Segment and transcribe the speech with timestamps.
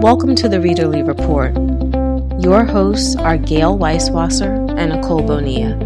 [0.00, 1.52] Welcome to the Readerly Report.
[2.40, 5.76] Your hosts are Gayle Weiswasser and Nicole Bonilla.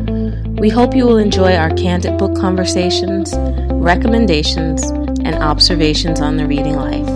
[0.60, 3.32] We hope you will enjoy our candid book conversations,
[3.72, 4.82] recommendations,
[5.24, 7.06] and observations on the reading life.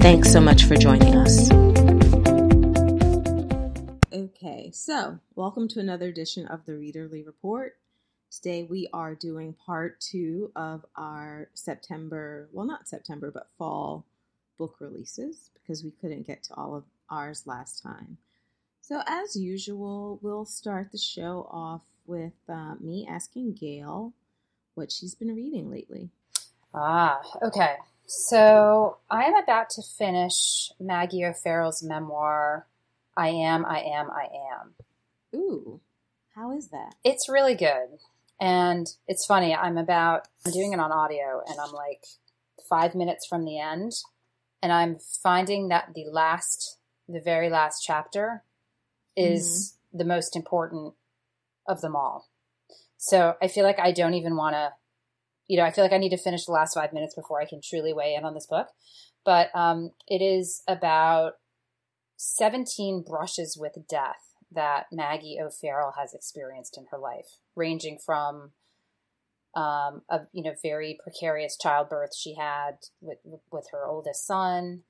[0.00, 1.50] Thanks so much for joining us.
[4.12, 7.74] Okay, so welcome to another edition of the Readerly Report.
[8.30, 14.04] Today we are doing part two of our September, well, not September, but fall
[14.56, 18.18] book releases because we couldn't get to all of ours last time.
[18.82, 24.12] So, as usual, we'll start the show off with uh, me asking Gayle
[24.74, 26.10] what she's been reading lately.
[26.72, 27.76] Ah, okay.
[28.06, 32.66] So, I am about to finish Maggie O'Farrell's memoir,
[33.16, 34.74] I Am, I Am, I Am.
[35.34, 35.80] Ooh,
[36.34, 36.94] how is that?
[37.04, 37.98] It's really good.
[38.40, 42.04] And it's funny, I'm about, I'm doing it on audio and I'm like
[42.68, 43.92] five minutes from the end
[44.62, 48.42] and I'm finding that the last, the very last chapter
[49.16, 49.98] is mm-hmm.
[49.98, 50.94] the most important
[51.68, 52.28] of them all.
[52.96, 54.72] So I feel like I don't even want to,
[55.48, 57.46] you know, I feel like I need to finish the last five minutes before I
[57.46, 58.68] can truly weigh in on this book.
[59.24, 61.34] But um, it is about
[62.16, 68.52] 17 brushes with death that Maggie O'Farrell has experienced in her life, ranging from
[69.54, 73.18] um, a you know very precarious childbirth she had with
[73.52, 74.82] with her oldest son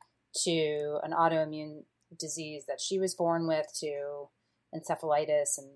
[0.45, 1.83] to an autoimmune
[2.19, 4.29] disease that she was born with to
[4.75, 5.69] encephalitis and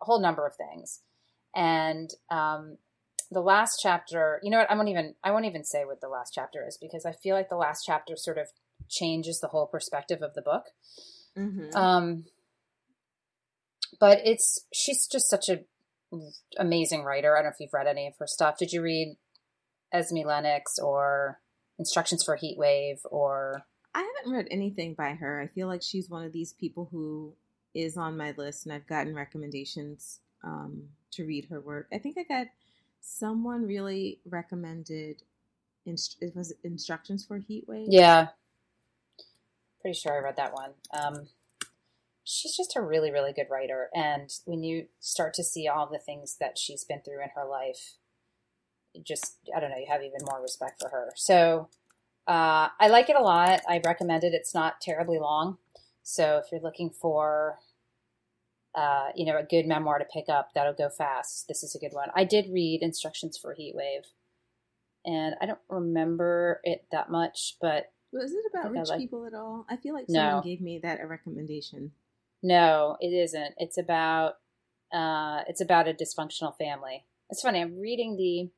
[0.00, 1.00] a whole number of things.
[1.54, 2.78] And um,
[3.30, 4.70] the last chapter you know what?
[4.70, 7.34] I won't even i won't even say what the last chapter is because i feel
[7.34, 8.48] like the last chapter sort of
[8.88, 10.66] changes the whole perspective of the book.
[11.36, 11.74] Mm-hmm.
[11.74, 12.24] um,
[13.98, 15.60] but it's she's just such a
[16.58, 17.34] amazing writer.
[17.34, 18.58] I don't know if you've read any of her stuff.
[18.58, 19.16] Did you read
[19.92, 21.40] Esme Lennox or
[21.78, 25.40] Instructions for Heat Wave or I haven't read anything by her.
[25.40, 27.34] I feel like she's one of these people who
[27.74, 31.88] is on my list and I've gotten recommendations um, to read her work.
[31.92, 32.46] I think I got
[33.00, 35.22] someone really recommended
[35.84, 37.88] inst- it was Instructions for Heat Wave.
[37.90, 38.28] Yeah.
[39.80, 40.70] Pretty sure I read that one.
[40.92, 41.26] Um,
[42.24, 43.88] she's just a really, really good writer.
[43.94, 47.48] And when you start to see all the things that she's been through in her
[47.48, 47.94] life,
[49.04, 51.10] just, I don't know, you have even more respect for her.
[51.16, 51.68] So
[52.28, 53.62] uh, I like it a lot.
[53.68, 54.34] I recommend it.
[54.34, 55.58] It's not terribly long.
[56.02, 57.58] So if you're looking for,
[58.74, 61.78] uh, you know, a good memoir to pick up that'll go fast, this is a
[61.78, 62.08] good one.
[62.14, 64.04] I did read Instructions for Heat Wave,
[65.04, 69.34] and I don't remember it that much, but was it about rich like, people at
[69.34, 69.64] all?
[69.68, 70.42] I feel like someone no.
[70.42, 71.92] gave me that a recommendation.
[72.42, 73.54] No, it isn't.
[73.58, 74.34] It's about
[74.92, 77.04] uh, it's about a dysfunctional family.
[77.30, 77.60] It's funny.
[77.60, 78.50] I'm reading the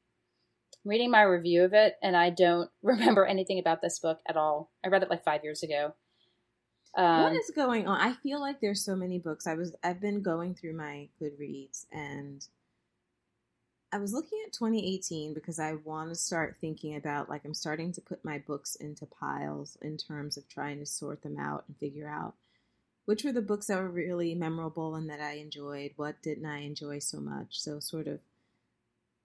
[0.85, 4.71] reading my review of it, and I don't remember anything about this book at all.
[4.85, 5.95] I read it like five years ago.
[6.97, 8.01] Um, what is going on?
[8.01, 9.47] I feel like there's so many books.
[9.47, 12.47] I was I've been going through my Goodreads and
[13.93, 17.93] I was looking at 2018 because I want to start thinking about like I'm starting
[17.93, 21.77] to put my books into piles in terms of trying to sort them out and
[21.77, 22.35] figure out
[23.05, 25.93] which were the books that were really memorable and that I enjoyed?
[25.97, 27.61] What didn't I enjoy so much?
[27.61, 28.21] So, sort of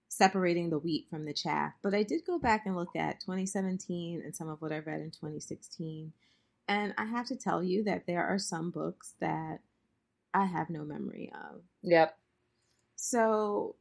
[0.10, 1.74] separating the wheat from the chaff.
[1.82, 5.02] But I did go back and look at 2017 and some of what I read
[5.02, 6.12] in 2016.
[6.68, 9.60] And I have to tell you that there are some books that
[10.34, 11.62] I have no memory of.
[11.84, 12.18] Yep.
[12.96, 13.76] So,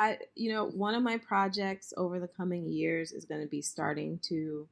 [0.00, 3.62] I, you know, one of my projects over the coming years is going to be
[3.62, 4.68] starting to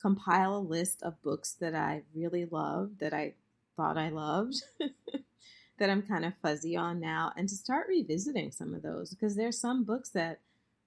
[0.00, 3.34] compile a list of books that I really love, that I
[3.76, 4.56] thought I loved
[5.78, 9.36] that I'm kind of fuzzy on now and to start revisiting some of those because
[9.36, 10.40] there's some books that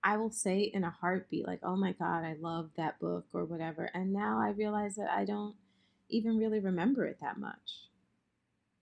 [0.04, 3.46] I will say in a heartbeat like oh my god I love that book or
[3.46, 5.56] whatever and now I realize that I don't
[6.10, 7.88] even really remember it that much.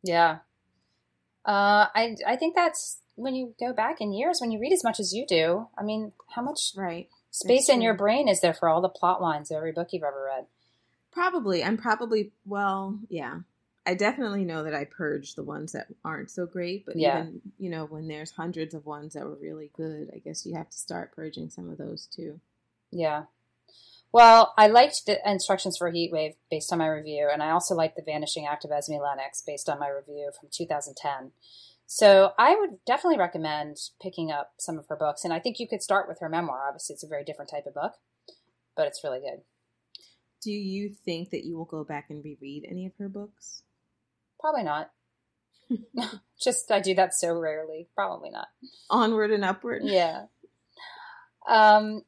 [0.04, 0.40] Yeah.
[1.46, 4.84] Uh, I I think that's when you go back in years when you read as
[4.84, 5.68] much as you do.
[5.78, 9.22] I mean, how much right space in your brain is there for all the plot
[9.22, 10.46] lines of every book you've ever read?
[11.12, 11.64] Probably.
[11.64, 13.40] I'm probably well, yeah.
[13.86, 17.22] I definitely know that I purged the ones that aren't so great, but yeah.
[17.22, 20.56] even you know when there's hundreds of ones that were really good, I guess you
[20.56, 22.40] have to start purging some of those too.
[22.92, 23.26] Yeah.
[24.12, 27.76] Well, I liked the instructions for Heat Wave based on my review, and I also
[27.76, 31.32] liked the Vanishing Act of Esme Lennox based on my review from 2010.
[31.86, 35.68] So I would definitely recommend picking up some of her books, and I think you
[35.68, 36.64] could start with her memoir.
[36.68, 37.94] Obviously, it's a very different type of book,
[38.76, 39.42] but it's really good.
[40.42, 43.64] Do you think that you will go back and reread any of her books?
[44.46, 44.92] Probably not.
[46.40, 47.88] Just I do that so rarely.
[47.96, 48.46] Probably not.
[48.92, 49.82] Onward and upward.
[49.84, 50.26] Yeah.
[51.50, 52.04] Um,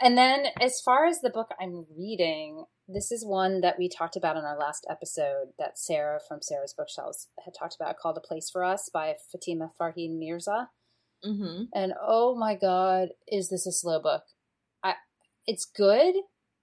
[0.00, 4.16] And then, as far as the book I'm reading, this is one that we talked
[4.16, 8.26] about in our last episode that Sarah from Sarah's Bookshelves had talked about called A
[8.26, 10.70] Place for Us by Fatima Farheen Mirza.
[11.22, 11.64] Mm-hmm.
[11.74, 14.22] And oh my God, is this a slow book?
[14.82, 14.94] I,
[15.46, 16.14] it's good,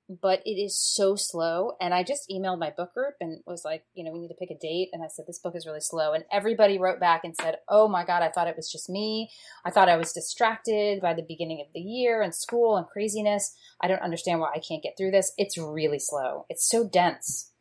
[0.09, 1.73] but it is so slow.
[1.79, 4.33] And I just emailed my book group and was like, you know, we need to
[4.33, 4.89] pick a date.
[4.91, 6.13] And I said, this book is really slow.
[6.13, 9.29] And everybody wrote back and said, oh my God, I thought it was just me.
[9.63, 13.55] I thought I was distracted by the beginning of the year and school and craziness.
[13.79, 15.31] I don't understand why I can't get through this.
[15.37, 17.51] It's really slow, it's so dense.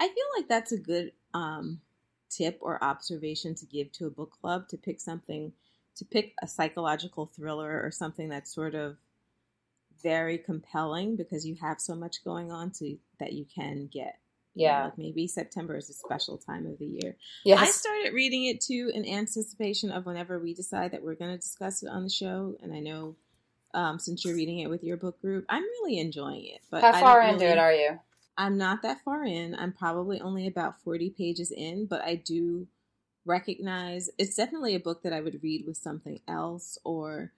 [0.00, 1.80] I feel like that's a good um,
[2.30, 5.52] tip or observation to give to a book club to pick something,
[5.96, 8.96] to pick a psychological thriller or something that's sort of
[10.02, 14.18] very compelling because you have so much going on to that you can get.
[14.54, 14.70] Yeah.
[14.70, 17.16] You know, like maybe September is a special time of the year.
[17.44, 17.60] Yes.
[17.60, 21.38] I started reading it too in anticipation of whenever we decide that we're going to
[21.38, 22.56] discuss it on the show.
[22.62, 23.16] And I know
[23.74, 26.60] um, since you're reading it with your book group, I'm really enjoying it.
[26.70, 28.00] But how far into really, it are you?
[28.36, 29.54] I'm not that far in.
[29.54, 32.66] I'm probably only about 40 pages in, but I do
[33.24, 37.32] recognize it's definitely a book that I would read with something else or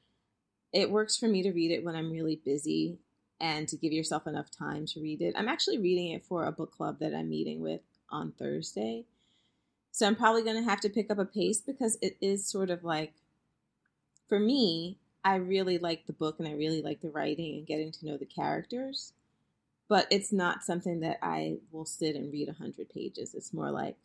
[0.72, 2.98] it works for me to read it when I'm really busy
[3.40, 5.34] and to give yourself enough time to read it.
[5.36, 7.80] I'm actually reading it for a book club that I'm meeting with
[8.10, 9.04] on Thursday.
[9.92, 12.70] So I'm probably going to have to pick up a pace because it is sort
[12.70, 13.14] of like,
[14.28, 17.90] for me, I really like the book and I really like the writing and getting
[17.92, 19.12] to know the characters.
[19.88, 23.34] But it's not something that I will sit and read 100 pages.
[23.34, 23.96] It's more like,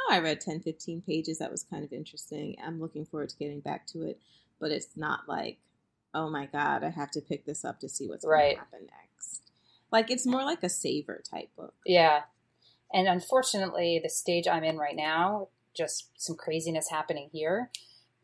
[0.00, 1.38] oh, I read 10, 15 pages.
[1.38, 2.56] That was kind of interesting.
[2.64, 4.18] I'm looking forward to getting back to it
[4.62, 5.58] but it's not like,
[6.14, 8.42] oh my god, I have to pick this up to see what's right.
[8.42, 9.42] going to happen next.
[9.90, 11.74] Like it's more like a savor type book.
[11.84, 12.20] Yeah.
[12.94, 17.70] And unfortunately, the stage I'm in right now, just some craziness happening here.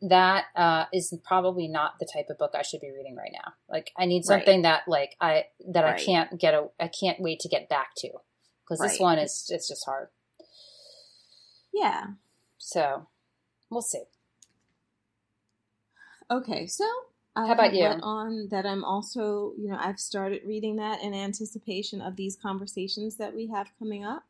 [0.01, 3.53] That uh, is probably not the type of book I should be reading right now.
[3.69, 4.83] Like I need something right.
[4.85, 5.99] that like I that right.
[5.99, 8.11] I can't get a I can't wait to get back to
[8.63, 10.07] because this one is it's just hard.
[11.73, 12.05] Yeah.
[12.59, 13.07] So
[13.69, 14.03] we'll see.
[16.31, 16.85] Okay, so
[17.35, 17.85] I how about you?
[17.85, 23.15] On that, I'm also, you know, I've started reading that in anticipation of these conversations
[23.17, 24.23] that we have coming up.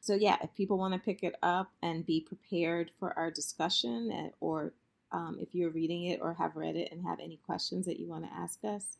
[0.00, 4.10] So yeah, if people want to pick it up and be prepared for our discussion,
[4.12, 4.72] eh, or
[5.12, 8.08] um, if you're reading it or have read it and have any questions that you
[8.08, 8.98] want to ask us,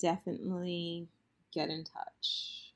[0.00, 1.06] definitely
[1.52, 2.72] get in touch.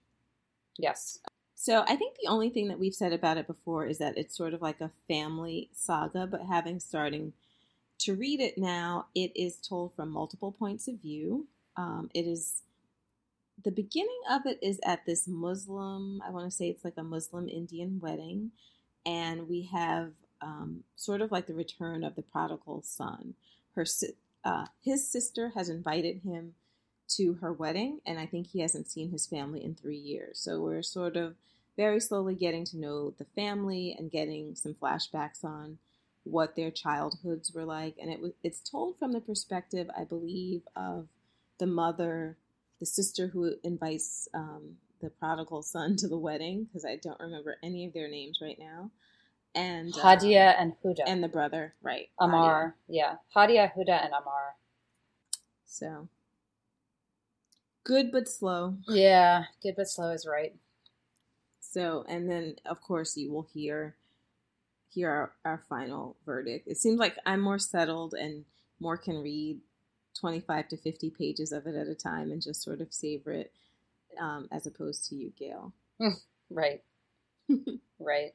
[0.78, 1.18] Yes.
[1.54, 4.36] So I think the only thing that we've said about it before is that it's
[4.36, 7.32] sort of like a family saga, but having starting
[7.98, 11.46] to read it now, it is told from multiple points of view.
[11.76, 12.62] Um, it is
[13.64, 17.02] the beginning of it is at this Muslim, I want to say it's like a
[17.02, 18.52] Muslim Indian wedding,
[19.04, 20.12] and we have
[20.42, 23.34] um, sort of like the return of the prodigal son.
[23.74, 23.86] Her
[24.44, 26.54] uh, his sister has invited him
[27.08, 30.38] to her wedding, and I think he hasn't seen his family in three years.
[30.38, 31.34] So we're sort of
[31.76, 35.78] very slowly getting to know the family and getting some flashbacks on
[36.26, 40.62] what their childhoods were like, and it was it's told from the perspective, I believe,
[40.74, 41.08] of
[41.58, 42.36] the mother,
[42.80, 47.56] the sister who invites um, the prodigal son to the wedding, because I don't remember
[47.62, 48.90] any of their names right now,
[49.54, 52.08] and Hadia um, and Huda, and the brother, right?
[52.18, 52.94] Amar, Hadia.
[52.94, 54.56] yeah, Hadia, Huda, and Amar.
[55.64, 56.08] So
[57.84, 58.76] good but slow.
[58.88, 60.54] Yeah, good but slow is right.
[61.60, 63.96] So, and then of course you will hear
[64.96, 66.66] hear our, our final verdict.
[66.66, 68.44] It seems like I'm more settled and
[68.80, 69.60] more can read
[70.18, 73.52] 25 to 50 pages of it at a time and just sort of savor it
[74.20, 75.72] um, as opposed to you, Gayle.
[76.50, 76.82] right.
[78.00, 78.34] right.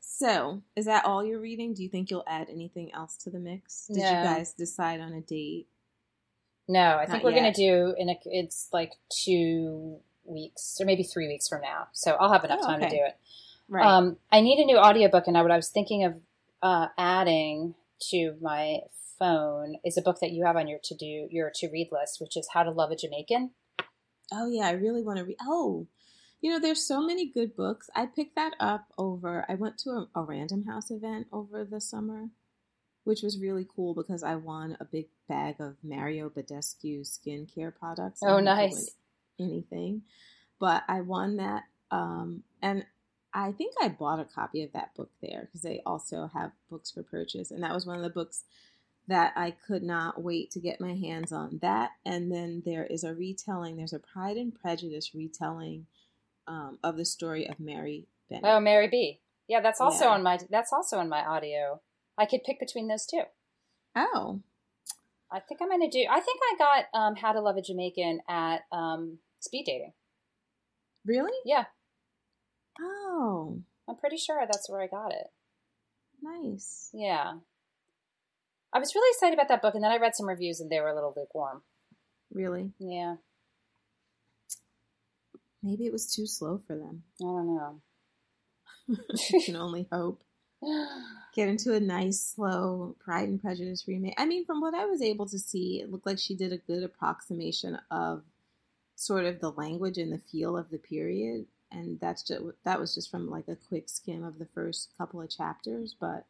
[0.00, 1.74] So, is that all you're reading?
[1.74, 3.86] Do you think you'll add anything else to the mix?
[3.88, 4.08] Did no.
[4.08, 5.66] you guys decide on a date?
[6.68, 8.92] No, I Not think we're going to do in a, it's like
[9.24, 11.88] two weeks or maybe three weeks from now.
[11.92, 12.88] So I'll have enough oh, time okay.
[12.88, 13.16] to do it.
[13.68, 13.84] Right.
[13.84, 16.14] Um, I need a new audiobook, and I, what I was thinking of
[16.62, 17.74] uh, adding
[18.10, 18.78] to my
[19.18, 22.20] phone is a book that you have on your to do your to read list,
[22.20, 23.50] which is How to Love a Jamaican.
[24.32, 25.36] Oh yeah, I really want to read.
[25.42, 25.86] Oh,
[26.40, 27.88] you know, there's so many good books.
[27.94, 29.44] I picked that up over.
[29.48, 32.28] I went to a, a Random House event over the summer,
[33.04, 38.20] which was really cool because I won a big bag of Mario Badescu skincare products.
[38.22, 38.90] Oh, nice.
[39.38, 40.02] Anything,
[40.58, 42.84] but I won that, um, and
[43.36, 46.90] I think I bought a copy of that book there because they also have books
[46.90, 47.50] for purchase.
[47.50, 48.44] And that was one of the books
[49.08, 51.58] that I could not wait to get my hands on.
[51.60, 55.86] That, and then there is a retelling, there's a Pride and Prejudice retelling
[56.48, 58.46] um, of the story of Mary Bennet.
[58.46, 59.20] Oh, Mary B.
[59.48, 60.12] Yeah, that's also yeah.
[60.12, 61.82] on my that's also on my audio.
[62.16, 63.22] I could pick between those two.
[63.94, 64.40] Oh.
[65.30, 66.06] I think I'm gonna do.
[66.10, 69.92] I think I got um, How to Love a Jamaican at um, speed dating.
[71.04, 71.36] Really?
[71.44, 71.66] Yeah.
[72.80, 75.28] Oh, I'm pretty sure that's where I got it.
[76.22, 76.90] nice.
[76.92, 77.34] Yeah.
[78.72, 80.80] I was really excited about that book, and then I read some reviews, and they
[80.80, 81.62] were a little lukewarm.
[82.32, 82.72] Really?
[82.78, 83.16] Yeah,
[85.66, 87.02] Maybe it was too slow for them.
[87.20, 87.80] I don't know.
[89.30, 90.22] you can only hope.
[91.34, 94.14] Get into a nice, slow Pride and Prejudice remake.
[94.16, 96.58] I mean, from what I was able to see, it looked like she did a
[96.58, 98.22] good approximation of
[98.94, 101.46] sort of the language and the feel of the period.
[101.70, 105.20] And that's just that was just from like a quick skim of the first couple
[105.20, 105.94] of chapters.
[105.98, 106.26] But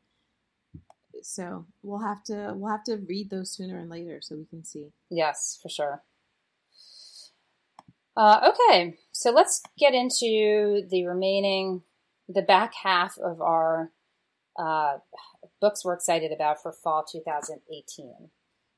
[1.23, 4.64] so we'll have to we'll have to read those sooner and later so we can
[4.64, 4.93] see.
[5.11, 6.02] Yes, for sure.
[8.16, 11.83] Uh, okay, so let's get into the remaining,
[12.28, 13.90] the back half of our
[14.59, 14.99] uh,
[15.61, 18.31] books we're excited about for fall 2018.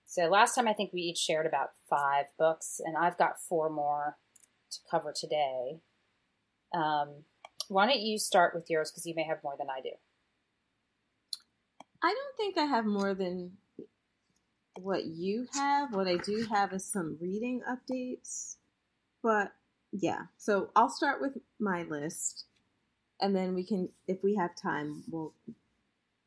[0.06, 3.70] So last time I think we each shared about five books, and I've got four
[3.70, 4.16] more
[4.72, 5.80] to cover today.
[6.74, 7.24] Um,
[7.68, 9.90] why don't you start with yours because you may have more than I do.
[12.02, 13.52] I don't think I have more than
[14.76, 15.92] what you have.
[15.92, 18.56] What I do have is some reading updates.
[19.22, 19.52] But
[19.92, 22.44] yeah, so I'll start with my list
[23.20, 25.34] and then we can, if we have time, we'll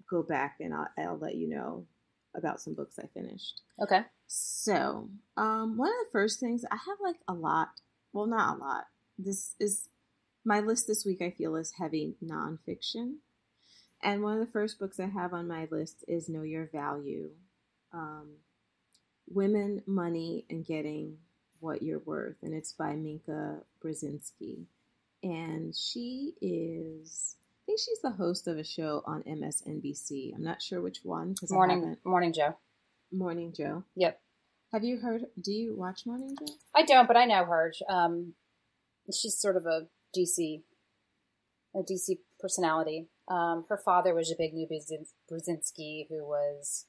[0.10, 1.86] go back and I'll, I'll let you know
[2.36, 3.62] about some books I finished.
[3.82, 4.02] Okay.
[4.28, 7.70] So, um, one of the first things I have like a lot.
[8.14, 8.86] Well, not a lot.
[9.18, 9.88] This is
[10.44, 11.22] my list this week.
[11.22, 13.16] I feel is heavy nonfiction,
[14.02, 17.30] and one of the first books I have on my list is Know Your Value:
[17.94, 18.30] um,
[19.30, 21.18] Women, Money, and Getting
[21.60, 24.66] What You're Worth, and it's by Minka Brzezinski,
[25.24, 27.36] and she is.
[27.64, 30.34] I think she's the host of a show on MSNBC.
[30.36, 31.96] I'm not sure which one because Morning.
[32.04, 32.56] Morning Joe.
[33.12, 33.84] Morning Joe.
[33.96, 34.20] Yep.
[34.74, 35.26] Have you heard?
[35.40, 36.54] Do you watch Morning Joe?
[36.76, 37.74] I don't, but I know her.
[37.88, 38.34] Um,
[39.14, 40.64] she's sort of a DC,
[41.76, 43.08] a DC personality.
[43.28, 46.86] Um, her father was a big Brzezin- Brzezinski, who was,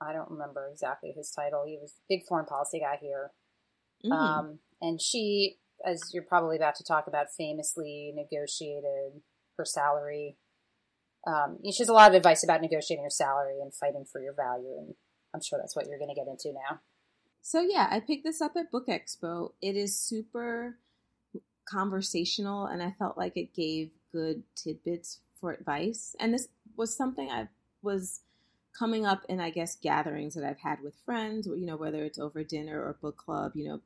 [0.00, 1.64] I don't remember exactly his title.
[1.66, 3.32] He was big foreign policy guy here.
[4.04, 4.12] Mhm.
[4.12, 9.22] Um, and she, as you're probably about to talk about, famously negotiated
[9.56, 10.36] her salary.
[11.26, 14.32] Um, she has a lot of advice about negotiating your salary and fighting for your
[14.34, 14.94] value, and
[15.34, 16.80] I'm sure that's what you're going to get into now.
[17.40, 19.52] so yeah, I picked this up at Book Expo.
[19.62, 20.78] It is super
[21.68, 26.16] conversational, and I felt like it gave good tidbits for advice.
[26.18, 27.48] And this was something I
[27.82, 28.20] was
[28.78, 31.46] coming up in, I guess, gatherings that I've had with friends.
[31.46, 33.52] You know, whether it's over dinner or book club.
[33.54, 33.80] You know,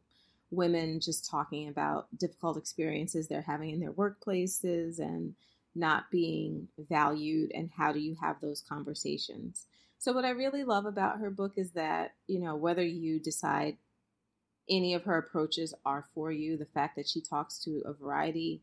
[0.52, 5.34] women just talking about difficult experiences they're having in their workplaces and
[5.74, 9.64] not being valued and how do you have those conversations
[9.98, 13.78] so what i really love about her book is that you know whether you decide
[14.72, 18.62] any of her approaches are for you the fact that she talks to a variety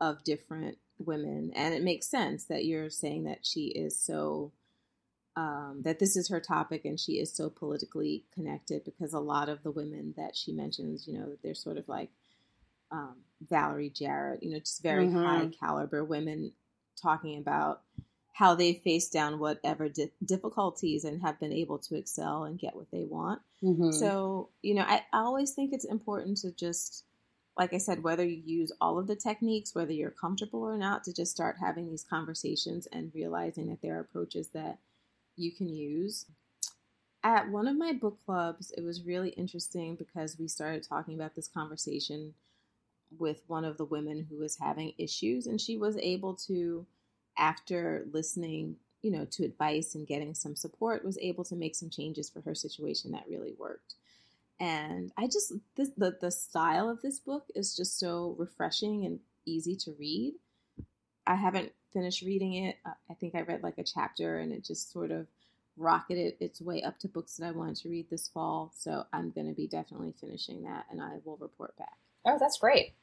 [0.00, 4.52] of different women and it makes sense that you're saying that she is so
[5.36, 9.50] um, that this is her topic and she is so politically connected because a lot
[9.50, 12.08] of the women that she mentions, you know, they're sort of like
[12.90, 15.22] um, Valerie Jarrett, you know, just very Mhm.
[15.22, 16.52] high caliber women
[17.00, 17.82] talking about
[18.36, 22.76] how they face down whatever di- difficulties and have been able to excel and get
[22.76, 23.40] what they want.
[23.62, 23.92] Mm-hmm.
[23.92, 27.04] So, you know, I, I always think it's important to just,
[27.56, 31.02] like I said, whether you use all of the techniques, whether you're comfortable or not,
[31.04, 34.80] to just start having these conversations and realizing that there are approaches that
[35.36, 36.26] you can use.
[37.24, 41.34] At one of my book clubs, it was really interesting because we started talking about
[41.34, 42.34] this conversation
[43.18, 46.84] with one of the women who was having issues, and she was able to,
[47.38, 51.90] after listening, you know, to advice and getting some support, was able to make some
[51.90, 53.94] changes for her situation that really worked.
[54.58, 59.20] And I just this, the the style of this book is just so refreshing and
[59.44, 60.34] easy to read.
[61.26, 62.76] I haven't finished reading it.
[62.84, 65.26] Uh, I think I read like a chapter and it just sort of
[65.76, 68.72] rocketed its way up to books that I wanted to read this fall.
[68.76, 71.98] So I'm going to be definitely finishing that and I will report back.
[72.24, 72.94] Oh, that's great.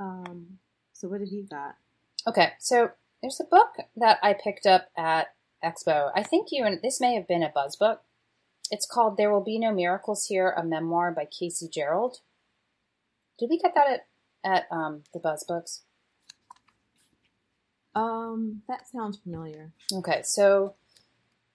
[0.00, 0.58] Um,
[1.02, 1.74] so what have you got?
[2.28, 6.12] Okay, so there's a book that I picked up at Expo.
[6.14, 8.02] I think you and this may have been a Buzz book.
[8.70, 12.18] It's called "There Will Be No Miracles Here," a memoir by Casey Gerald.
[13.36, 14.06] Did we get that at
[14.44, 15.82] at um, the Buzz books?
[17.96, 19.72] Um, that sounds familiar.
[19.92, 20.76] Okay, so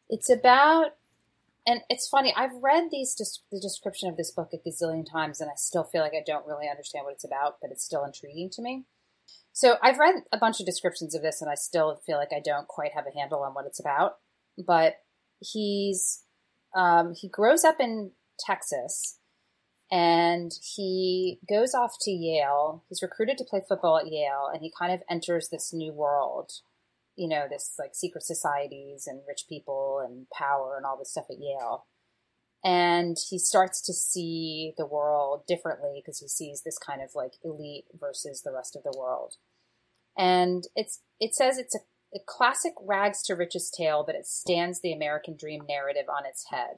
[0.10, 0.96] it's about,
[1.66, 2.34] and it's funny.
[2.36, 3.16] I've read these
[3.50, 6.46] the description of this book a gazillion times, and I still feel like I don't
[6.46, 8.84] really understand what it's about, but it's still intriguing to me.
[9.58, 12.40] So I've read a bunch of descriptions of this, and I still feel like I
[12.40, 14.18] don't quite have a handle on what it's about.
[14.56, 14.98] But
[15.40, 16.22] he's
[16.76, 19.18] um, he grows up in Texas
[19.92, 22.84] and he goes off to Yale.
[22.88, 26.52] He's recruited to play football at Yale, and he kind of enters this new world.
[27.16, 31.32] You know, this like secret societies and rich people and power and all this stuff
[31.32, 31.88] at Yale.
[32.64, 37.34] And he starts to see the world differently because he sees this kind of like
[37.44, 39.38] elite versus the rest of the world.
[40.18, 41.80] And it's it says it's a,
[42.16, 46.46] a classic rags to riches tale, but it stands the American dream narrative on its
[46.50, 46.78] head.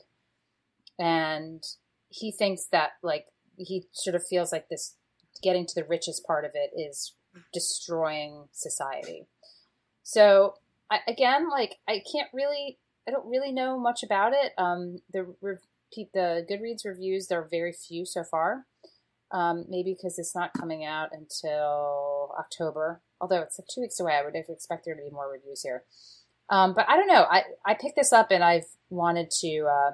[0.97, 1.63] And
[2.09, 3.25] he thinks that like
[3.57, 4.95] he sort of feels like this
[5.41, 7.15] getting to the richest part of it is
[7.53, 9.27] destroying society.
[10.03, 10.55] So
[10.89, 14.53] I, again, like I can't really, I don't really know much about it.
[14.57, 15.35] Um, the
[16.13, 18.65] the Goodreads reviews there are very few so far.
[19.31, 23.01] Um, maybe because it's not coming out until October.
[23.21, 25.83] Although it's like two weeks away, I would expect there to be more reviews here.
[26.49, 27.25] Um, but I don't know.
[27.29, 29.65] I I picked this up and I've wanted to.
[29.65, 29.91] Uh,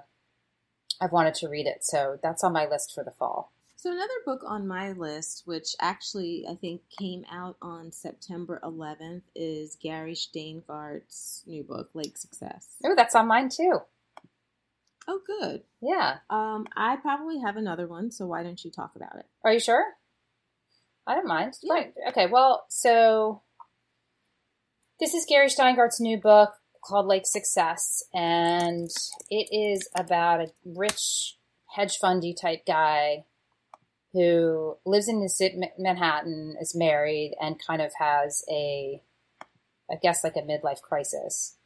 [1.01, 1.83] I've wanted to read it.
[1.83, 3.51] So that's on my list for the fall.
[3.75, 9.23] So another book on my list, which actually I think came out on September 11th,
[9.35, 12.77] is Gary Shteyngart's new book, Lake Success.
[12.83, 13.79] Oh, that's on mine too.
[15.07, 15.63] Oh, good.
[15.81, 16.17] Yeah.
[16.31, 19.25] Um, I probably have another one, so why don't you talk about it?
[19.43, 19.83] Are you sure?
[21.07, 21.53] I don't mind.
[21.61, 21.85] Yeah.
[22.09, 22.27] Okay.
[22.27, 23.41] Well, so
[24.99, 28.89] this is Gary Shteyngart's new book called Lake Success, and
[29.29, 31.37] it is about a rich
[31.75, 33.25] hedge fundy type guy
[34.13, 35.27] who lives in
[35.77, 39.01] Manhattan, is married, and kind of has a,
[39.91, 41.57] I guess, like a midlife crisis.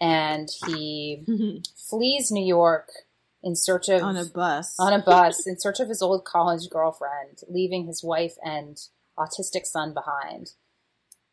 [0.00, 1.24] And he
[1.90, 2.88] flees New York
[3.42, 6.68] in search of on a bus on a bus in search of his old college
[6.70, 8.78] girlfriend, leaving his wife and
[9.18, 10.52] autistic son behind.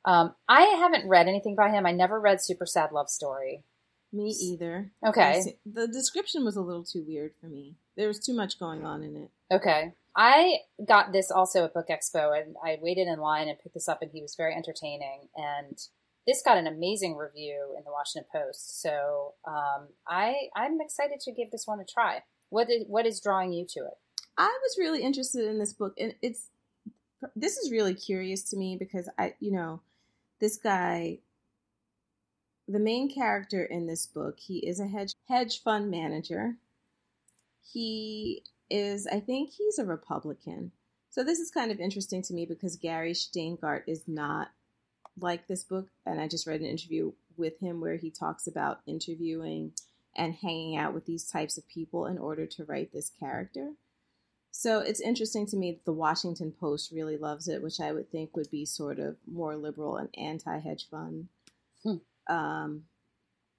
[0.06, 1.86] Um, I haven't read anything by him.
[1.86, 3.64] I never read Super Sad Love Story.
[4.12, 4.92] Me either.
[5.06, 5.58] Okay.
[5.66, 7.76] The description was a little too weird for me.
[7.96, 9.30] There was too much going on in it.
[9.52, 9.94] Okay.
[10.16, 13.88] I got this also at Book Expo, and I waited in line and picked this
[13.88, 15.28] up, and he was very entertaining.
[15.36, 15.80] And
[16.28, 18.82] this got an amazing review in the Washington Post.
[18.82, 22.24] So um, I I'm excited to give this one a try.
[22.50, 23.98] What is what is drawing you to it?
[24.38, 26.50] I was really interested in this book, and it's
[27.36, 29.82] this is really curious to me because I you know
[30.40, 31.20] this guy
[32.68, 36.56] the main character in this book he is a hedge hedge fund manager
[37.62, 40.72] he is i think he's a republican
[41.10, 44.50] so this is kind of interesting to me because gary Shteyngart is not
[45.22, 48.82] like this book and i just read an interview with him where he talks about
[48.86, 49.72] interviewing
[50.16, 53.72] and hanging out with these types of people in order to write this character
[54.52, 58.12] so it's interesting to me that the Washington Post really loves it, which I would
[58.12, 61.28] think would be sort of more liberal and anti hedge fund.
[61.84, 61.98] Hmm.
[62.28, 62.84] Um,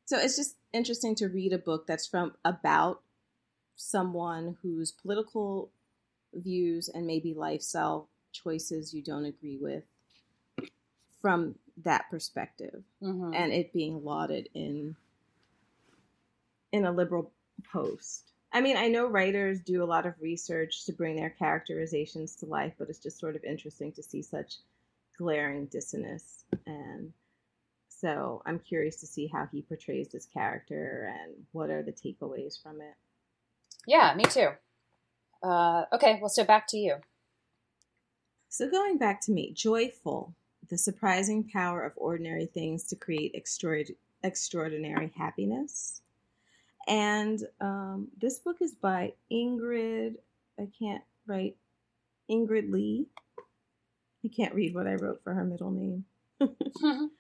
[0.05, 3.01] so it's just interesting to read a book that's from about
[3.77, 5.71] someone whose political
[6.35, 9.85] views and maybe lifestyle choices you don't agree with
[11.21, 11.55] from
[11.85, 13.33] that perspective mm-hmm.
[13.35, 14.95] and it being lauded in
[16.73, 17.31] in a liberal
[17.73, 22.35] post I mean, I know writers do a lot of research to bring their characterizations
[22.37, 24.57] to life, but it's just sort of interesting to see such
[25.17, 26.45] glaring dissonance.
[26.67, 27.13] And
[27.89, 32.61] so I'm curious to see how he portrays this character and what are the takeaways
[32.61, 32.95] from it.
[33.87, 34.49] Yeah, me too.
[35.43, 36.97] Uh, okay, well, so back to you.
[38.49, 40.35] So going back to me, joyful,
[40.71, 43.35] the surprising power of ordinary things to create
[44.23, 46.01] extraordinary happiness.
[46.87, 50.15] And um, this book is by Ingrid.
[50.59, 51.57] I can't write
[52.31, 53.07] Ingrid Lee.
[54.25, 56.05] I can't read what I wrote for her middle name.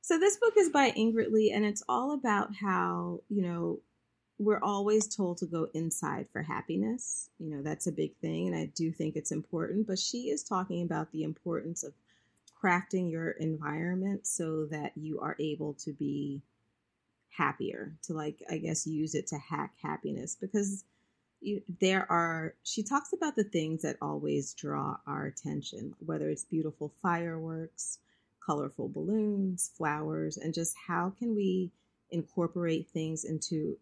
[0.00, 3.80] so this book is by Ingrid Lee, and it's all about how you know
[4.38, 7.28] we're always told to go inside for happiness.
[7.38, 9.86] You know that's a big thing, and I do think it's important.
[9.86, 11.92] But she is talking about the importance of
[12.62, 16.42] crafting your environment so that you are able to be
[17.30, 20.84] happier to like i guess use it to hack happiness because
[21.40, 26.44] you, there are she talks about the things that always draw our attention whether it's
[26.44, 27.98] beautiful fireworks
[28.44, 31.70] colorful balloons flowers and just how can we
[32.10, 33.78] incorporate things into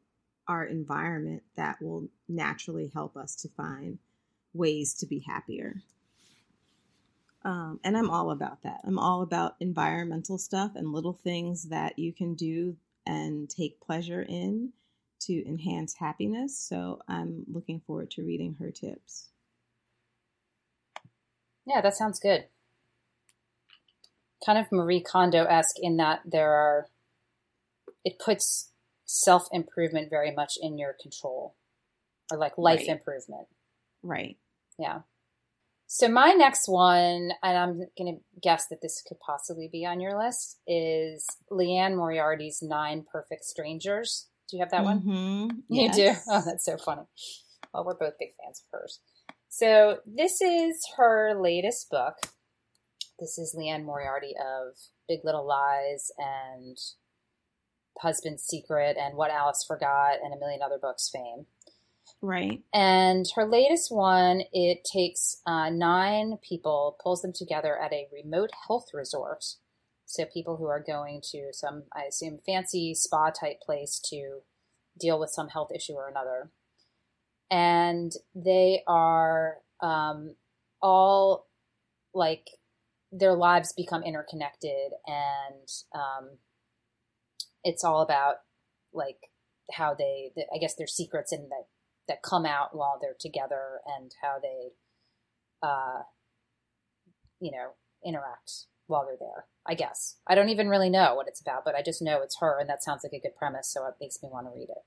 [0.47, 3.99] our environment that will naturally help us to find
[4.53, 5.83] ways to be happier
[7.49, 8.83] um, and I'm all about that.
[8.85, 14.21] I'm all about environmental stuff and little things that you can do and take pleasure
[14.21, 14.75] in
[15.21, 16.59] to enhance happiness.
[16.59, 19.31] So I'm looking forward to reading her tips.
[21.65, 22.45] Yeah, that sounds good.
[24.45, 26.89] Kind of Marie Kondo esque in that there are,
[28.05, 28.73] it puts
[29.07, 31.57] self improvement very much in your control
[32.31, 32.89] or like life Right.
[32.89, 33.49] improvement.
[34.03, 34.37] Right.
[34.79, 35.01] Yeah.
[35.91, 40.01] So my next one, and I'm going to guess that this could possibly be on
[40.01, 44.29] your list, is Liane Moriarty's Nine Perfect Strangers.
[44.51, 45.01] Do you have that one?
[45.01, 45.63] Mhm.
[45.71, 46.13] You do?
[46.29, 47.03] Oh, that's so funny.
[47.73, 49.01] Well, we're both big fans of hers.
[49.49, 52.17] So this is her latest book.
[53.19, 54.77] This is Liane Moriarty of
[55.09, 56.77] Big Little Lies and
[58.01, 61.47] Husband's Secret and What Alice Forgot and a million other books fame.
[62.21, 62.63] Right.
[62.75, 68.51] And her latest one, it takes uh, nine people, pulls them together at a remote
[68.67, 69.45] health resort.
[70.07, 74.41] So people who are going to some, I assume, fancy spa type place to
[74.99, 76.51] deal with some health issue or another.
[77.51, 80.35] And they are um,
[80.83, 81.47] all
[82.15, 82.49] like
[83.13, 86.31] their lives become interconnected, and um,
[87.65, 88.37] it's all about
[88.93, 89.31] like
[89.73, 91.67] how they, the, I guess, their secrets and that
[92.09, 94.73] that come out while they're together and how they,
[95.63, 96.03] uh,
[97.41, 97.71] you know,
[98.05, 99.47] interact while they're there.
[99.67, 102.39] I guess I don't even really know what it's about, but I just know it's
[102.41, 104.71] her, and that sounds like a good premise, so it makes me want to read
[104.71, 104.83] it.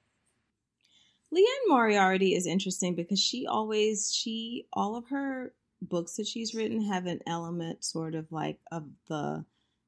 [1.31, 6.81] Liane Moriarty is interesting because she always she all of her books that she's written
[6.83, 9.45] have an element sort of like of the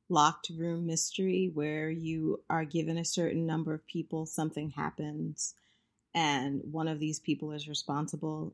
[0.10, 5.54] locked room mystery where you are given a certain number of people something happens
[6.14, 8.54] and one of these people is responsible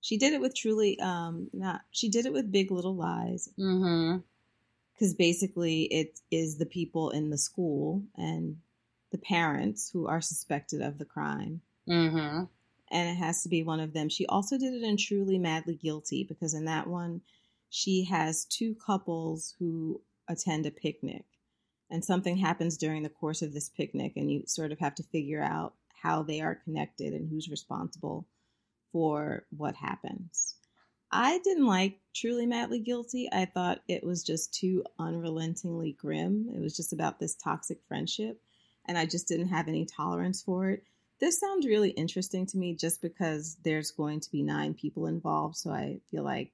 [0.00, 4.18] she did it with truly um not she did it with big little lies Mm-hmm.
[4.92, 8.58] because basically it is the people in the school and
[9.10, 12.44] the parents who are suspected of the crime Mm-hmm.
[12.90, 14.08] and it has to be one of them.
[14.08, 17.20] She also did it in Truly Madly Guilty because in that one,
[17.68, 21.24] she has two couples who attend a picnic,
[21.90, 25.02] and something happens during the course of this picnic, and you sort of have to
[25.02, 28.26] figure out how they are connected and who's responsible
[28.92, 30.54] for what happens.
[31.10, 33.28] I didn't like Truly Madly Guilty.
[33.32, 36.50] I thought it was just too unrelentingly grim.
[36.54, 38.40] It was just about this toxic friendship,
[38.86, 40.84] and I just didn't have any tolerance for it
[41.20, 45.56] this sounds really interesting to me just because there's going to be nine people involved.
[45.56, 46.52] So I feel like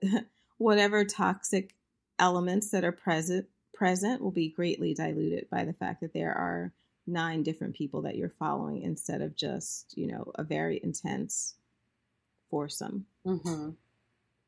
[0.58, 1.74] whatever toxic
[2.18, 6.72] elements that are present present will be greatly diluted by the fact that there are
[7.06, 11.54] nine different people that you're following instead of just, you know, a very intense
[12.50, 13.06] foursome.
[13.26, 13.70] Mm-hmm.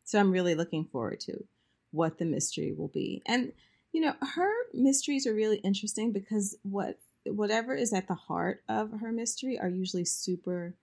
[0.05, 1.45] So I'm really looking forward to
[1.91, 3.23] what the mystery will be.
[3.27, 3.53] And
[3.93, 8.93] you know, her mysteries are really interesting because what whatever is at the heart of
[9.01, 10.75] her mystery are usually super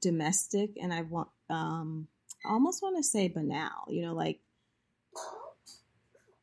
[0.00, 2.06] domestic and I want um
[2.46, 4.38] I almost want to say banal, you know, like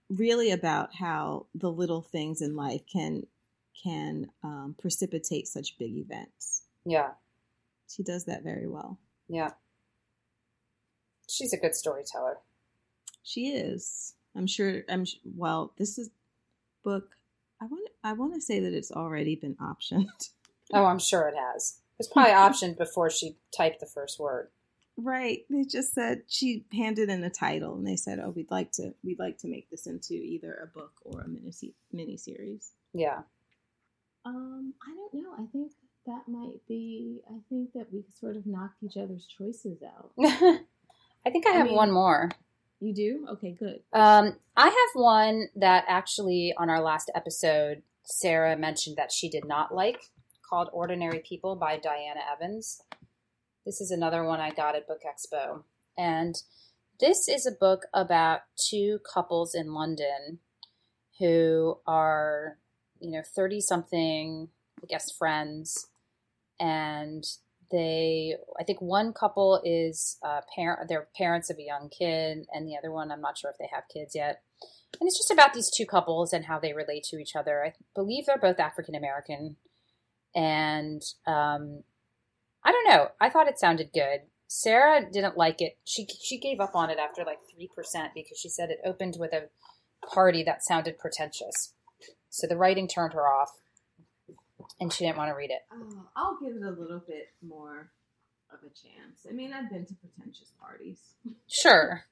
[0.10, 3.26] really about how the little things in life can
[3.84, 6.64] can um, precipitate such big events.
[6.86, 7.12] Yeah,
[7.90, 8.98] She does that very well.
[9.28, 9.52] yeah.
[11.30, 12.38] She's a good storyteller.
[13.24, 14.14] She is.
[14.36, 14.84] I'm sure.
[14.90, 15.74] I'm sh- well.
[15.78, 16.10] This is
[16.84, 17.10] book.
[17.62, 17.90] I want.
[18.04, 20.30] I want to say that it's already been optioned.
[20.74, 21.80] Oh, I'm sure it has.
[22.00, 24.50] It was probably optioned before she typed the first word.
[24.96, 25.40] right.
[25.50, 28.94] They just said she handed in a title, and they said, "Oh, we'd like to.
[29.04, 31.52] We'd like to make this into either a book or a mini
[31.92, 33.24] mini series." Yeah.
[34.28, 35.32] Um, I don't know.
[35.38, 35.72] I think
[36.06, 37.22] that might be.
[37.30, 40.12] I think that we sort of knocked each other's choices out.
[41.26, 42.30] I think I I have mean- one more.
[42.80, 43.26] You do?
[43.32, 43.80] Okay, good.
[43.92, 49.46] Um, I have one that actually on our last episode, Sarah mentioned that she did
[49.46, 50.00] not like,
[50.48, 52.84] called Ordinary People by Diana Evans.
[53.66, 55.64] This is another one I got at Book Expo.
[55.98, 56.36] And
[57.00, 60.38] this is a book about two couples in London
[61.18, 62.60] who are,
[63.00, 64.50] you know, 30 something,
[64.82, 65.88] I guess, friends.
[66.60, 67.24] And
[67.72, 72.68] they, I think one couple is uh, parent, they're parents of a young kid, and
[72.68, 74.42] the other one, I'm not sure if they have kids yet.
[75.00, 77.64] And it's just about these two couples and how they relate to each other.
[77.64, 79.58] I believe they're both African American.
[80.34, 81.84] And um,
[82.64, 83.10] I don't know.
[83.20, 84.22] I thought it sounded good.
[84.48, 85.78] Sarah didn't like it.
[85.84, 89.18] She she gave up on it after like three percent because she said it opened
[89.20, 89.50] with a
[90.08, 91.74] party that sounded pretentious.
[92.38, 93.50] So the writing turned her off,
[94.80, 95.62] and she didn't want to read it.
[95.74, 97.90] Oh, I'll give it a little bit more
[98.54, 99.26] of a chance.
[99.28, 101.00] I mean, I've been to pretentious parties.
[101.50, 102.04] Sure.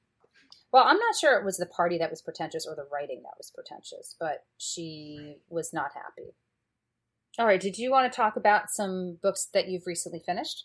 [0.72, 3.36] Well, I'm not sure it was the party that was pretentious or the writing that
[3.38, 6.34] was pretentious, but she was not happy.
[7.38, 7.60] All right.
[7.60, 10.64] Did you want to talk about some books that you've recently finished?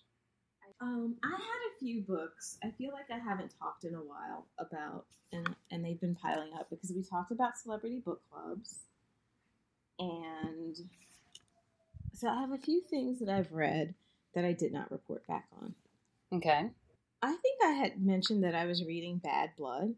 [0.82, 2.58] Um, I had a few books.
[2.64, 6.52] I feel like I haven't talked in a while about, and and they've been piling
[6.60, 8.80] up because we talked about celebrity book clubs,
[10.02, 10.78] and
[12.22, 13.96] So I have a few things that I've read
[14.36, 15.74] that I did not report back on.
[16.32, 16.70] Okay.
[17.20, 19.96] I think I had mentioned that I was reading Bad Blood.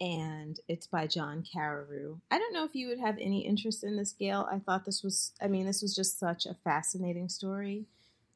[0.00, 2.18] And it's by John Carreyrou.
[2.28, 4.48] I don't know if you would have any interest in this, Gayle.
[4.50, 7.84] I thought this was, I mean, this was just such a fascinating story.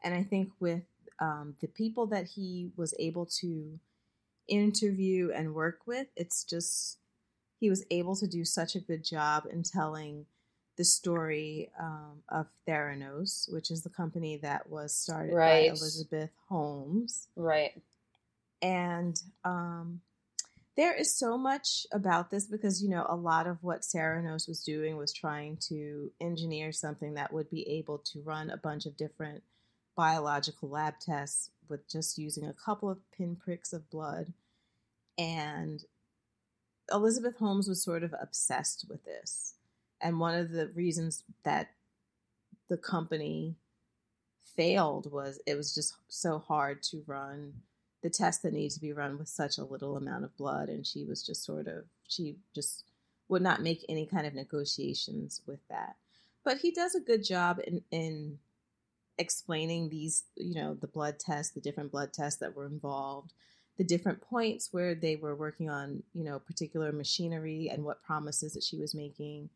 [0.05, 0.85] And I think with
[1.19, 3.81] um, the people that he was able to
[4.47, 6.99] interview and work with, it's just,
[7.61, 10.27] he was able to do such a good job in telling
[10.77, 15.69] the story um, of Theranos, which is the company that was started right.
[15.69, 17.29] by Elizabeth Holmes.
[17.37, 17.73] Right.
[18.63, 20.01] And um,
[20.77, 24.63] there is so much about this because, you know, a lot of what Theranos was
[24.63, 28.97] doing was trying to engineer something that would be able to run a bunch of
[28.97, 29.43] different
[29.97, 34.33] biological lab tests with just using a couple of pinpricks of blood.
[35.19, 35.85] And
[36.91, 39.55] Elizabeth Holmes was sort of obsessed with this.
[40.01, 41.71] And one of the reasons that
[42.69, 43.57] the company
[44.57, 47.55] failed was it was just so hard to run
[48.03, 50.69] the test that needed to be run with such a little amount of blood.
[50.69, 52.85] And she was just sort of, she just
[53.29, 55.97] would not make any kind of negotiations with that.
[56.45, 58.39] But he does a good job in, in
[59.19, 63.33] explaining these, you know, the blood tests, the different blood tests that were involved,
[63.81, 68.53] the different points where they were working on, you know, particular machinery and what promises
[68.53, 69.49] that she was making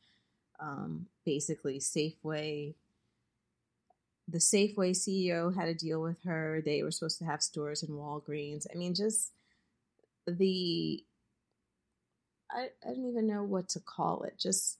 [0.59, 2.73] um, basically Safeway.
[4.27, 6.63] The Safeway CEO had a deal with her.
[6.65, 8.67] They were supposed to have stores in Walgreens.
[8.75, 9.31] I mean, just
[10.27, 11.05] the
[12.51, 14.39] I, I don't even know what to call it.
[14.39, 14.79] Just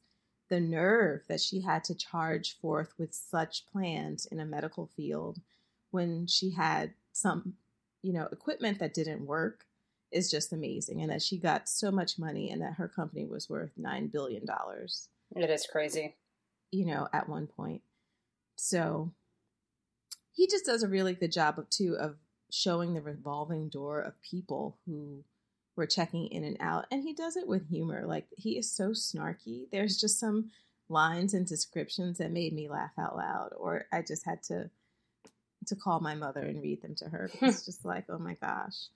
[0.49, 5.43] the nerve that she had to charge forth with such plans in a medical field
[5.91, 7.57] when she had some,
[8.05, 9.65] you know, equipment that didn't work
[10.13, 11.01] is just amazing.
[11.01, 14.45] And that she got so much money and that her company was worth $9 billion.
[15.35, 16.15] It is crazy.
[16.71, 17.81] You know, at one point.
[18.57, 19.13] So
[20.33, 22.17] he just does a really good job of too of
[22.51, 25.25] showing the revolving door of people who
[25.75, 28.91] were checking in and out and he does it with humor like he is so
[28.91, 30.51] snarky there's just some
[30.89, 34.71] lines and descriptions that made me laugh out loud or i just had to
[35.67, 38.87] to call my mother and read them to her it's just like oh my gosh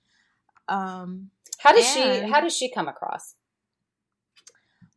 [0.69, 3.35] um how does and, she how does she come across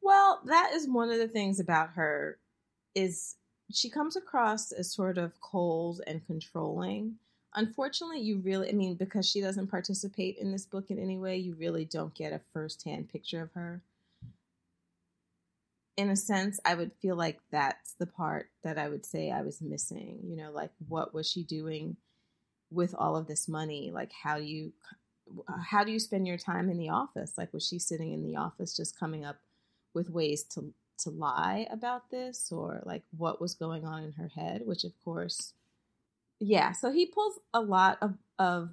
[0.01, 2.39] well, that is one of the things about her
[2.95, 3.35] is
[3.71, 7.15] she comes across as sort of cold and controlling.
[7.53, 11.37] Unfortunately, you really I mean because she doesn't participate in this book in any way,
[11.37, 13.81] you really don't get a first-hand picture of her.
[15.97, 19.41] In a sense, I would feel like that's the part that I would say I
[19.41, 21.97] was missing, you know, like what was she doing
[22.71, 23.91] with all of this money?
[23.93, 24.73] Like how do you
[25.69, 27.33] how do you spend your time in the office?
[27.37, 29.37] Like was she sitting in the office just coming up
[29.93, 34.29] with ways to to lie about this or like what was going on in her
[34.35, 35.53] head, which of course,
[36.39, 36.71] yeah.
[36.71, 38.69] So he pulls a lot of of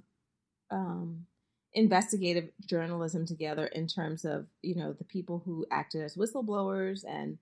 [0.70, 1.26] um,
[1.74, 7.38] investigative journalism together in terms of you know the people who acted as whistleblowers and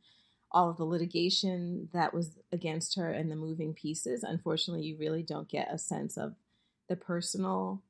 [0.52, 4.22] all of the litigation that was against her and the moving pieces.
[4.22, 6.34] Unfortunately, you really don't get a sense of
[6.88, 7.82] the personal,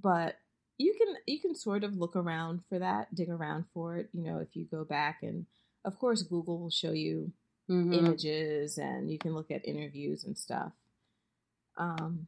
[0.00, 0.36] but
[0.78, 4.08] you can you can sort of look around for that, dig around for it.
[4.12, 5.46] You know, if you go back and
[5.84, 7.32] of course Google will show you
[7.70, 7.92] mm-hmm.
[7.92, 10.72] images and you can look at interviews and stuff.
[11.76, 12.26] Um,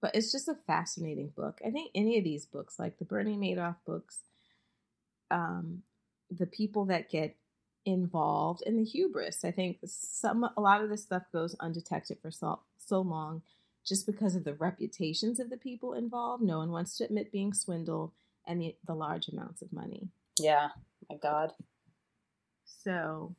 [0.00, 1.60] but it's just a fascinating book.
[1.64, 4.20] I think any of these books, like the Bernie Madoff books,
[5.30, 5.82] um,
[6.30, 7.36] the people that get
[7.84, 9.44] involved and the hubris.
[9.44, 13.42] I think some a lot of this stuff goes undetected for so so long
[13.84, 16.42] just because of the reputations of the people involved.
[16.42, 18.12] No one wants to admit being swindled
[18.46, 20.08] and the, the large amounts of money.
[20.38, 20.68] Yeah,
[21.08, 21.52] my God.
[22.64, 23.34] So,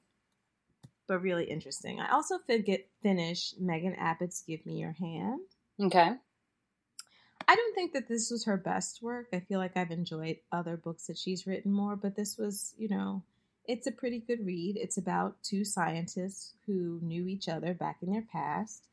[1.07, 1.99] but really interesting.
[1.99, 5.41] I also get finished Megan Abbott's "Give Me Your Hand."
[5.79, 6.11] Okay.
[7.47, 9.27] I don't think that this was her best work.
[9.33, 12.89] I feel like I've enjoyed other books that she's written more, but this was, you
[12.89, 13.23] know,
[13.65, 14.77] it's a pretty good read.
[14.77, 18.83] It's about two scientists who knew each other back in their past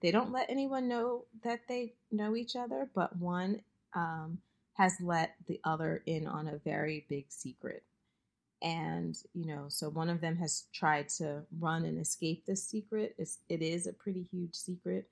[0.00, 3.62] they don't let anyone know that they know each other, but one
[3.94, 4.38] um,
[4.74, 7.82] has let the other in on a very big secret.
[8.62, 13.14] And, you know, so one of them has tried to run and escape this secret.
[13.18, 15.08] It's, it is a pretty huge secret.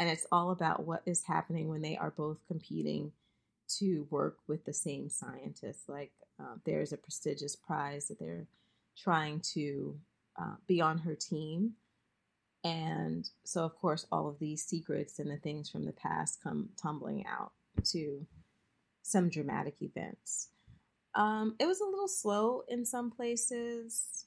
[0.00, 3.12] And it's all about what is happening when they are both competing
[3.78, 5.88] to work with the same scientists.
[5.88, 6.10] Like,
[6.40, 8.48] uh, there's a prestigious prize that they're
[8.98, 9.96] trying to
[10.40, 11.74] uh, be on her team
[12.62, 16.70] and so, of course, all of these secrets and the things from the past come
[16.80, 17.52] tumbling out
[17.86, 18.26] to
[19.02, 20.48] some dramatic events.
[21.14, 24.26] Um, it was a little slow in some places.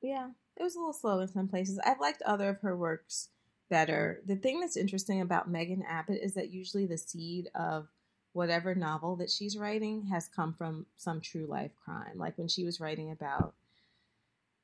[0.00, 1.78] yeah, it was a little slow in some places.
[1.84, 3.28] I've liked other of her works
[3.68, 4.20] better.
[4.26, 7.88] The thing that's interesting about Megan Abbott is that usually the seed of
[8.32, 12.16] whatever novel that she's writing has come from some true life crime.
[12.16, 13.54] Like when she was writing about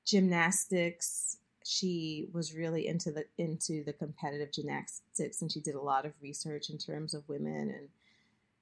[0.05, 6.05] gymnastics, she was really into the into the competitive gymnastics and she did a lot
[6.05, 7.89] of research in terms of women and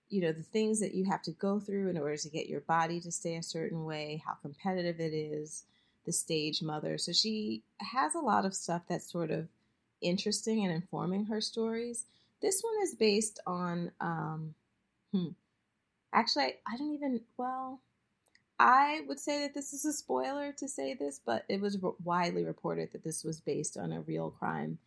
[0.08, 2.60] you know the things that you have to go through in order to get your
[2.60, 5.64] body to stay a certain way, how competitive it is,
[6.04, 6.98] the stage mother.
[6.98, 9.48] So she has a lot of stuff that sort of
[10.02, 12.04] interesting and informing her stories.
[12.40, 14.54] This one is based on, um,
[15.12, 15.28] hmm,
[16.12, 17.80] actually, I, I don't even, well,
[18.58, 22.44] I would say that this is a spoiler to say this, but it was widely
[22.44, 24.78] reported that this was based on a real crime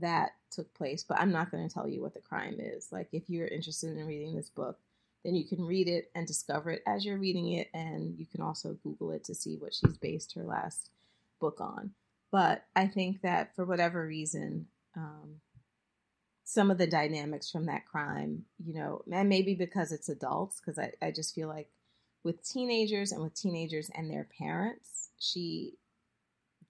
[0.00, 1.04] that took place.
[1.04, 2.90] But I'm not going to tell you what the crime is.
[2.90, 4.78] Like, if you're interested in reading this book,
[5.24, 7.68] then you can read it and discover it as you're reading it.
[7.74, 10.90] And you can also Google it to see what she's based her last
[11.40, 11.92] book on.
[12.32, 14.66] But I think that for whatever reason,
[14.96, 15.40] um,
[16.44, 20.78] some of the dynamics from that crime, you know, and maybe because it's adults, because
[20.78, 21.68] I, I just feel like
[22.22, 25.74] with teenagers and with teenagers and their parents, she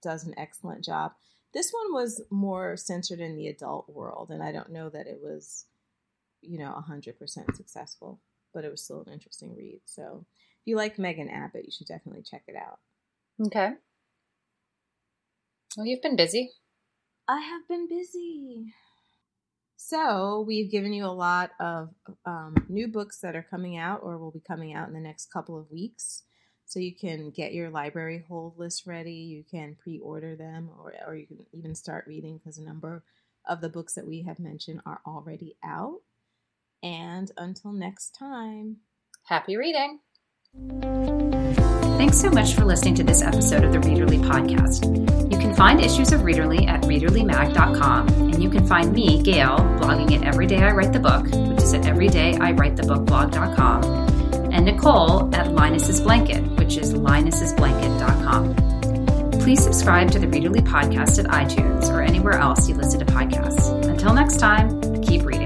[0.01, 1.13] does an excellent job.
[1.53, 5.19] This one was more centered in the adult world, and I don't know that it
[5.21, 5.65] was,
[6.41, 8.19] you know, 100% successful
[8.53, 9.81] but it was still an interesting read.
[9.85, 10.25] So
[10.61, 12.79] if you like Megan Abbott, you should definitely check it out.
[13.47, 13.71] Okay.
[15.77, 16.51] Well, you've been busy.
[17.27, 18.73] I have been busy.
[19.77, 21.89] So we've given you a lot of
[22.25, 25.31] um, new books that are coming out or will be coming out in the next
[25.31, 26.23] couple of weeks.
[26.65, 29.13] So you can get your library hold list ready.
[29.13, 33.03] You can pre-order them, or or you can even start reading because a number
[33.47, 36.01] of the books that we have mentioned are already out.
[36.83, 38.77] And until next time,
[39.25, 39.99] happy reading.
[42.01, 44.83] Thanks so much for listening to this episode of the Readerly podcast.
[45.31, 50.17] You can find issues of Readerly at readerlymag.com, and you can find me, Gayle, blogging
[50.17, 53.83] at Every Day I Write the Book, which is at everydayIwritethebookblog.com,
[54.51, 58.55] and Nicole at Linus's Blanket, which is linus'sblanket.com.
[59.39, 63.71] Please subscribe to the Readerly podcast at iTunes or anywhere else you listen to podcasts.
[63.87, 65.40] Until next time, keep reading.